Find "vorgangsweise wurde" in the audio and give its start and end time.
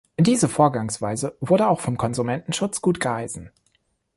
0.49-1.67